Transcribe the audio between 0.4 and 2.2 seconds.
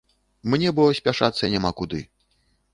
Мне бо спяшацца няма куды.